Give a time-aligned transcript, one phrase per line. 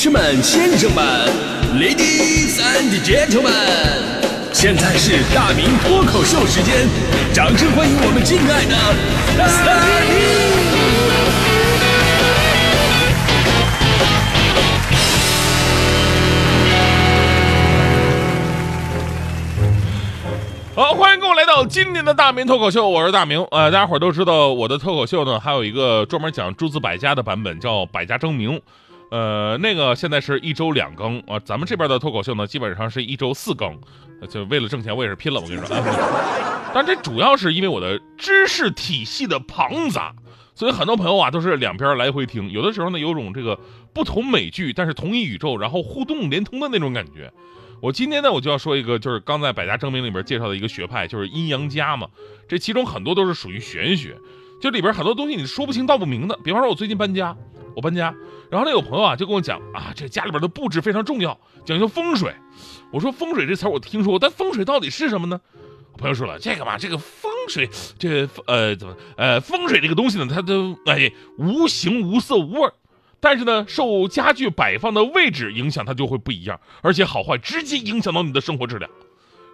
[0.00, 1.04] 士们、先生们
[1.74, 3.50] ，Ladies and Gentlemen，
[4.52, 6.86] 现在是大明脱口秀时间，
[7.34, 8.76] 掌声欢迎我们敬爱的
[9.36, 9.74] 大
[10.06, 10.16] 明！
[20.76, 23.44] 好，欢迎各位来到今年的大明脱口秀，我是大明。
[23.50, 28.62] 呃，大家伙都知道我的脱口秀呢，还有一个专门讲诸子百家的版本，叫百家争鸣。
[29.10, 33.78] 呃，那个现在是一周两更啊，咱们这边的脱口秀呢，基本上是一周四更，
[34.28, 35.40] 就为了挣钱，我也是拼了。
[35.40, 35.76] 我跟你说，
[36.74, 40.14] 但这主要是因为我的知识体系的庞杂，
[40.54, 43.58] 所以很多朋友啊都是两边来回听，有的时候呢有种这个
[43.94, 47.32] 不同美剧，但是同一宇宙，然后互动连通的那种感觉。
[47.80, 52.08] 我今天呢，我就要说一个，就是刚在《百家争鸣》里边介绍的一个学派，就是阴阳家嘛。
[52.48, 54.18] 这其中很多都是属于玄学，
[54.60, 56.36] 就里边很多东西你说不清道不明的。
[56.42, 57.36] 比方说，我最近搬家，
[57.78, 58.12] 我搬家，
[58.50, 62.34] 然后那有朋友啊就跟我讲啊，这家里边的布置非常重要，讲究风水。
[62.90, 65.40] 我说风水这词儿我听说过，但风水到底是什么呢？
[65.92, 72.74] 我朋友说了，这个嘛，这个风水，这呃怎么呃风水这个东西呢，它都哎无形无色无味儿。
[73.20, 78.90] 但是呢，受家具摆放的位置影响，它就会不一样，而且好坏直接影响到你的生活质量。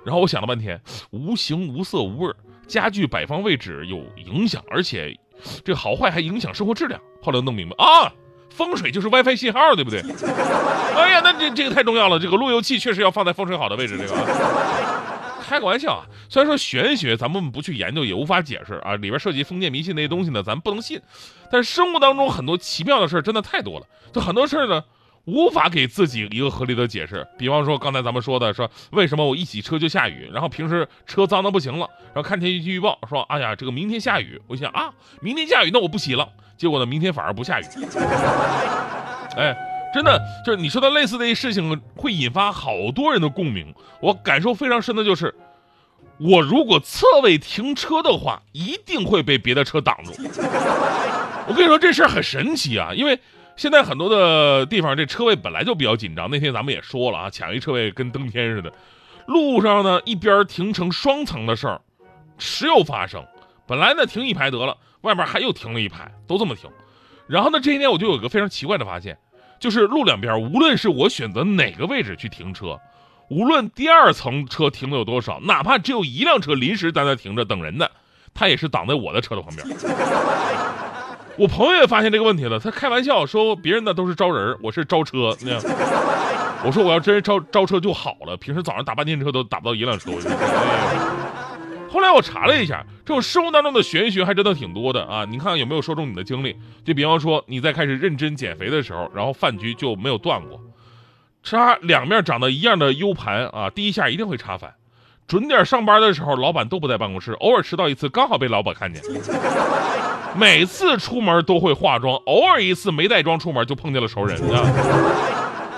[0.06, 5.14] 然后我想了半天，无形无色无味儿，家具摆放位置有影响，而且
[5.64, 7.00] 这好坏还影响生活质量。
[7.22, 8.12] 后来弄明白啊，
[8.50, 10.00] 风水就是 WiFi 信号，对不对？
[10.96, 14.14] 哎呀，那这这个太重要了，这个路由器确实要放在风水好的位置，这个。
[15.46, 16.06] 开个玩笑啊！
[16.30, 20.98] 虽然说玄学咱们不去研究也无法解释啊，里边涉及封建迷信那些东西呢，咱不能信。
[21.50, 24.82] 但是生活当中很多奇妙的事真的太多了，就很多事呢
[25.24, 27.26] 无法给自己一个合理的解释。
[27.38, 37.64] 比方说刚才咱们说的，说为什么我一洗车就下雨，然后平时车脏的不行了，然后看天气预报说，哎呀，这个明天下雨，我想啊，明天下雨那我不洗了，结果呢明天反而不下雨。
[39.36, 39.56] 哎。
[39.94, 43.72] 真的就是你说的类似的一事情，会引发好多人的共鸣。
[44.00, 45.32] 我感受非常深的就是，
[46.18, 50.12] 我如果侧位停车的话，一定会被别的车挡住。
[51.46, 53.20] 我跟你说这事儿很神奇啊，因为
[53.56, 56.28] 现在很多的地方这车位本来就比较紧张。
[56.30, 58.72] 那天咱们也说了啊，抢一车位跟登天似的。
[59.26, 61.80] 路上呢，一边停成双层的事儿
[62.38, 63.24] 时有发生。
[63.66, 66.68] 本来呢停一排得了，外面还又停了一排，都这么停。
[67.26, 69.16] 然后呢，这一天我就有个非常奇怪的发现。
[69.60, 72.78] 就是路两边，无论是我选择哪个位置去停车，
[73.30, 77.90] 无论第二层车停的有多少，哪怕只有一辆车临时在那停着等人的，
[78.34, 79.66] 他也是挡在我的车的旁边。
[81.36, 85.60] 我朋友也发现这个问题了，他开玩笑说别人的都是招人，我是招车那样。
[86.64, 90.12] 我说我要真是招招车就好了，平时早上打半天车都打不到一辆车。
[91.90, 95.24] 后来我查了一下，这种生活当中的玄学还真的挺多的啊！
[95.24, 96.56] 你看有没有说中你的经历？
[96.84, 100.60] 就比方说你在开始认真减肥的时候，然后饭局就没有断过。
[101.42, 104.74] 插两面长得一样的 U 盘啊，第一下一定会插反。
[105.26, 109.02] 准点上班的时候，老板都不在办公室，偶尔迟到一次，刚好被老板看见。
[110.36, 114.36] 每次出门都会化妆，偶尔一次没带妆出门就碰见了熟人。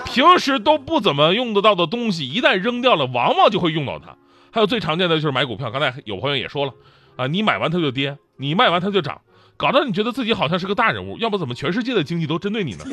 [0.06, 4.16] 平时都不怎么用得到的东西，一旦扔掉了，往往就会用到它。
[4.50, 6.72] 还有最常见的就是买股票，刚才有朋友也说了，
[7.16, 9.20] 啊，你买完它就跌，你卖完它就涨，
[9.58, 12.84] 搞得你觉得自己好像是个大人物，要不怎么全世界的经济都针对你呢？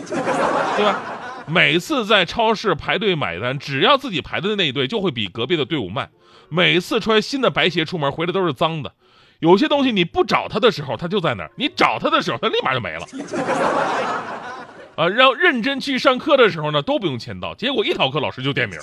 [0.75, 0.99] 对吧？
[1.47, 6.09] 每次在超市排队买单，只要自己排的那一队就会比隔壁的队伍慢。
[6.49, 8.93] 每次穿新的白鞋出门回来都是脏的。
[9.39, 13.05] 有些东西你不找它的时候，它就在那儿；你找它的时候，它立马就没了。
[14.95, 18.79] 啊，让认真去上课的时候呢，都不用签到，结果一逃课老师就点名。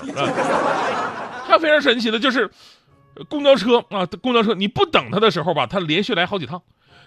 [1.46, 2.50] 还非常神奇的就是，
[3.28, 6.58] 公交车啊，公交车你不等他的时候吧，他连续来好几趟；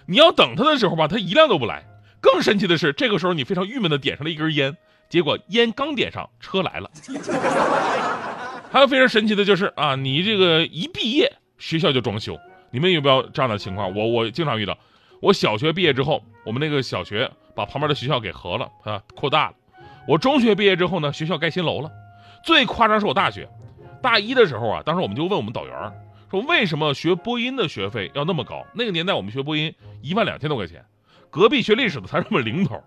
[0.07, 1.83] 你要等他的时候吧，他一辆都不来。
[2.21, 4.77] 更神奇的是，这个时候你非常郁闷的点上了一根烟，
[5.13, 6.89] 结果烟刚点上，车来了。
[8.71, 12.35] 还有非常神奇的就是啊，你这个一毕业，学校就装修。
[12.71, 13.95] 你们有没有这样的情况？
[13.95, 14.75] 我我经常遇到。
[15.21, 19.55] 我小学毕业之后，我们那个小学把旁边的学校给合了啊，扩大了。
[20.07, 21.91] 我中学毕业之后呢，学校盖新楼了。
[22.43, 23.47] 最夸张是我大学。
[24.01, 25.93] 大一的时候啊，当时我们就问我们导员
[26.31, 30.83] 说：“为什么学播音的学费要那么高？”那个年代我们学播音一万两千多块钱，
[31.29, 32.83] 隔壁学历史的才这么零头。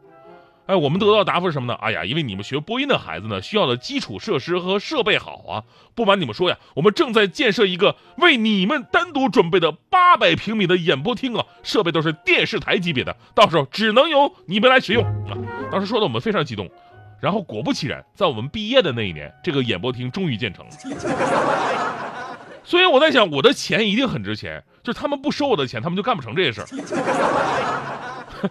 [0.66, 1.78] 哎，我们得到答复是什么呢？
[1.80, 5.62] 哎呀，因为你们学播音的孩子呢，需要的基础设施和设备好啊。
[5.94, 15.38] 不瞒你们说呀，我们正在建设一个为你们单独准备的八百平米的演播厅啊，设备都是电视台级别的，到时候只能由你们来使用啊。
[15.70, 16.68] 当时说的我们非常激动。
[17.18, 20.72] 然后果不其然，在我们毕业的那一年，这个演播厅终于建成了。
[22.62, 26.66] 所以我在想，我的钱一定很值钱，就是他们不收我的钱，他们就干不成这些事儿。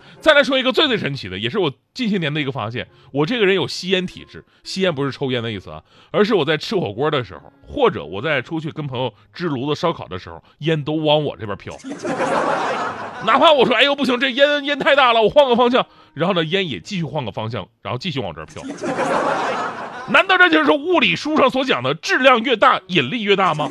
[0.19, 5.81] 再来说一个最最神奇的，也是我近些年的一个发现，我这个人有吸烟体质，吸烟不是抽烟的意思啊，
[6.11, 11.73] 而是我在吃火锅的时候，或者我在出去跟朋友支炉子烧烤的时候，烟都往我这边飘。
[13.25, 18.61] 哪怕我说哎呦不行，这烟烟太大了，我换个方向，然后呢烟也继续换个方向，然后继续往这儿飘。
[20.09, 23.67] 难道这就是物理书上所讲的质量越大引力越大吗？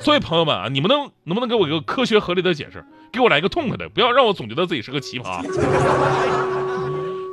[0.00, 2.84] 所以朋友们啊，你们能能不能给我一个科学合理的解释？
[3.12, 5.44] 给我来一个痛快的，不要让我总觉得自己是个奇葩。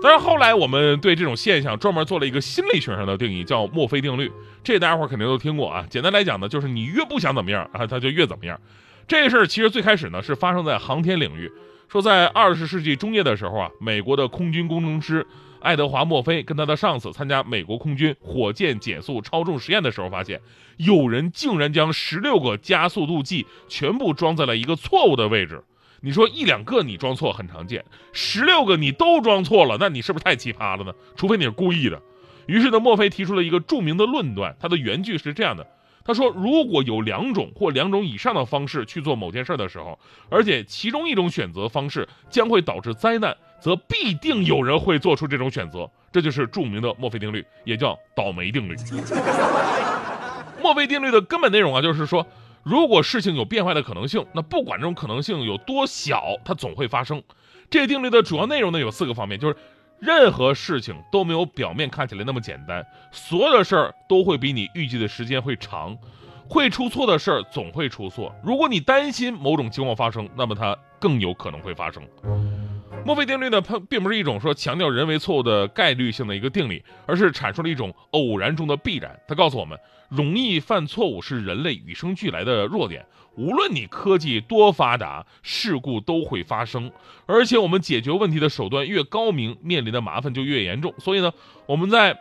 [0.03, 4.31] 但是后来我们对这种现象专门做了一个心理学上的定义，叫墨菲定律。
[4.63, 5.85] 这大家伙肯定都听过啊。
[5.89, 8.59] 简单来讲呢，就是你越不想怎么样啊，它就越怎么样。
[9.07, 11.51] 这事儿其实最开始呢是发生在航天领域，
[11.87, 15.25] 说在二十世纪中叶的时候啊，美国的空军工程师。
[15.59, 20.39] 爱德华·墨菲跟他的上司参加美国空军火箭减速超重实验的时候，发现
[20.77, 25.63] 有人竟然将十六个加速度计全部装在了一个错误的位置。
[26.01, 27.83] 你说一两个你装错很常见，
[28.13, 30.93] 十六个你都装错了，那你是不是太奇葩了呢？
[31.15, 31.99] 除非你是故意的。
[32.45, 35.67] 于是呢，墨菲提出了一个著名的论断，他的原句是这样的：
[36.05, 39.99] 他说，如果有两种或两种以上的方式去做某件事的时候，
[40.29, 43.35] 而且其中一种选择方式将会导致灾难。
[43.59, 48.75] 则必定有人会做出这种选择，这就是著名的墨菲定律，也叫倒霉定律。
[50.61, 52.25] 墨菲定律的根本内容啊，就是说，
[52.63, 57.21] 如果事情有变坏的可能性，那不管这种可能性有多小，它总会发生。
[57.69, 59.55] 这个定律的主要内容呢，有四个方面，就是
[59.99, 65.97] 任何事情都没有表面看起来那么简单，所有的事儿都会比你预计的时间会长，
[66.49, 68.33] 会出错的事儿总会出错。
[68.43, 72.03] 如果你担心某种情况发生，那么它更有可能会发生。
[73.07, 79.17] 墨菲定律呢，它并不是一种说强调人为错误的概率性的一个定理，而是阐述了一种偶然中的必然。
[79.29, 83.05] 它告诉我们，容易犯错误是人类与生俱来的弱点。
[83.37, 86.91] 无论你科技多发达，事故都会发生。
[87.25, 90.93] 而且我们解决问题的手段越高明，面临的麻烦就越严重。
[90.97, 91.31] 所以呢，
[91.65, 92.13] 我们在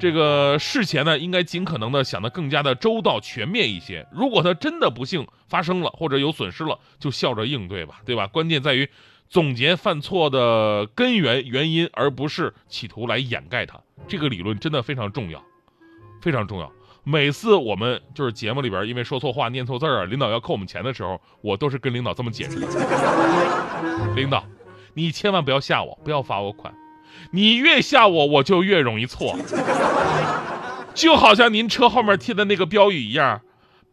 [0.00, 4.04] 这个事前呢，应该尽可能的想得更加的周到全面一些。
[4.10, 8.26] 如果它真的不幸发生了，或者有损失了，就笑着应对吧，对吧？
[8.26, 8.90] 关键在于。
[9.32, 13.80] 总结犯错的根源原因，而不是企图来掩盖它。
[14.06, 15.42] 这个理论真的非常重要，
[16.20, 16.70] 非常重要。
[17.02, 22.66] 每次我们就是节目里边因为说错话、念错字儿啊，领导要扣我们钱的时候，我都是跟领导这么解释的：
[24.14, 24.44] 领导，
[24.92, 26.74] 你千万不要吓我，不要罚我款。
[27.30, 29.34] 你越吓我，我就越容易错。
[30.92, 33.40] 就好像您车后面贴的那个标语一样，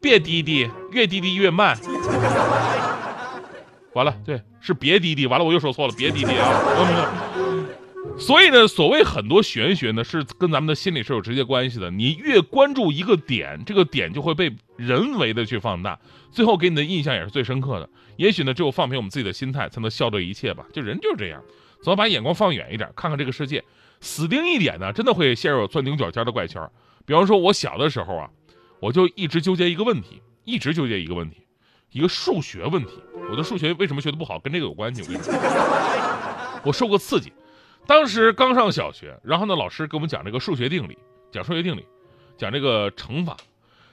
[0.01, 1.77] 别滴滴，越滴滴越慢。
[3.99, 5.27] 完了，对，是别滴滴。
[5.27, 6.55] 完了，我又说错了，别滴滴啊！
[8.17, 11.91] 所以呢，所谓很多玄学呢，是跟咱们的心理是有直接关系的。
[11.91, 15.99] 你越关注一个点，这个点就会被人为的去放大，
[16.31, 17.89] 最后给你的印象也是最深刻的。
[18.15, 20.65] 也许呢，只有放平我们自己的心态，才能笑对一切吧。
[20.71, 21.43] 就人就是这样，
[21.83, 23.61] 总要把眼光放远一点，看看这个世界。
[23.99, 26.65] 死盯一点呢，真的会陷入钻牛角尖的怪圈。
[27.05, 28.29] 比方说，我小的时候啊，
[28.79, 31.41] 我就一直纠结一个问题，一直纠结一个问题。
[31.91, 32.91] 一个数学问题，
[33.31, 35.01] 我的数学为什么学的不好，跟这个有关系。
[35.01, 35.33] 我跟你说，
[36.63, 37.31] 我受过刺激。
[37.85, 40.97] 当时刚上小学，然后呢，老师给我们讲这个数学定理，
[41.31, 41.85] 讲数学定理，
[42.37, 43.37] 讲这个乘法。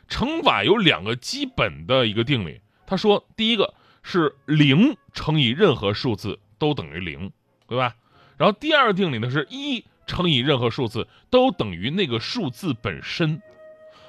[0.08, 2.60] 乘法有两个基本的一个定理。
[2.86, 7.32] 他说，第一个是零乘以任何数字都等于零，
[7.66, 7.94] 对吧？
[8.36, 13.42] 然后第二个定理呢是一乘以任何数字都等于那个数字本身。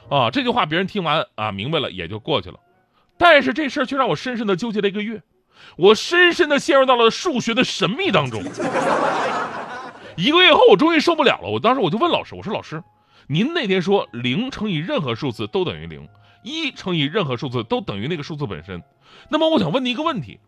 [0.10, 2.60] 啊，这句话别人听完啊明白了也就过去了。
[3.17, 5.21] 但是这事儿却让我深深的纠结了一个月，
[5.75, 8.43] 我深深的陷入到了数学的神秘当中。
[10.15, 11.50] 一个月后，我终于受不了了。
[11.50, 12.83] 我当时我就问老师：“我说老师，
[13.27, 16.07] 您那天说零乘以任何数字都等于零，
[16.43, 18.81] 一乘以任何数字都等于那个数字本身。
[19.29, 20.39] 那么我想问您一个问题：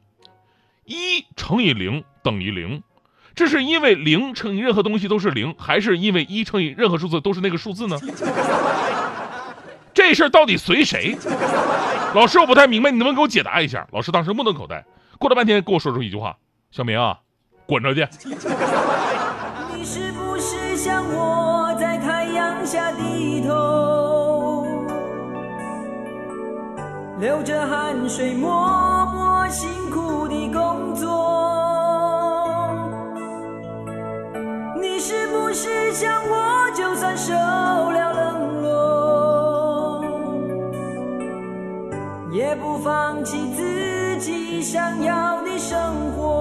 [0.85, 2.81] 一乘以零等于零，
[3.35, 7.99] 这是因为零乘以任何东西都是零，还是因为一乘以任何数字都是那个数字呢？
[9.99, 11.17] 这事儿到底随谁？”
[12.15, 13.85] 老师，我不太明白，你能不能给我解答一下？
[13.91, 14.85] 老师当时目瞪口呆，
[15.19, 16.37] 过了半天跟我说出一句话
[16.71, 17.19] ：“小明啊，
[17.65, 18.07] 滚出去！”
[19.75, 24.65] 你是不是像我在太阳下低头，
[27.19, 31.09] 流着汗水默默辛苦的工作？
[34.81, 36.48] 你是不是像我，
[42.59, 46.38] 不放弃自己想要的生活。